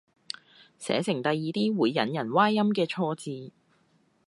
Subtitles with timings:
[0.79, 3.51] 寫成第二啲會引人歪音嘅錯字